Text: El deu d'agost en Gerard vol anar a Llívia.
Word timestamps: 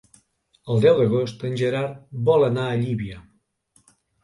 El 0.75 0.81
deu 0.85 0.97
d'agost 1.01 1.45
en 1.51 1.59
Gerard 1.61 2.01
vol 2.31 2.47
anar 2.49 2.65
a 2.73 2.83
Llívia. 2.83 3.21